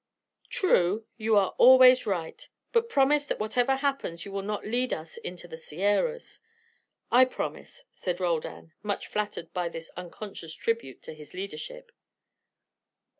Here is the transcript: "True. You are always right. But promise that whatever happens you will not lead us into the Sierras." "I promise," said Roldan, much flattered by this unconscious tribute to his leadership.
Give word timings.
"True. 0.49 1.05
You 1.17 1.35
are 1.37 1.53
always 1.59 2.07
right. 2.07 2.49
But 2.71 2.89
promise 2.89 3.27
that 3.27 3.37
whatever 3.37 3.75
happens 3.75 4.25
you 4.25 4.31
will 4.31 4.41
not 4.41 4.65
lead 4.65 4.91
us 4.93 5.17
into 5.17 5.47
the 5.47 5.57
Sierras." 5.57 6.39
"I 7.11 7.23
promise," 7.23 7.83
said 7.91 8.19
Roldan, 8.19 8.73
much 8.81 9.05
flattered 9.05 9.53
by 9.53 9.69
this 9.69 9.91
unconscious 9.95 10.55
tribute 10.55 11.03
to 11.03 11.13
his 11.13 11.35
leadership. 11.35 11.91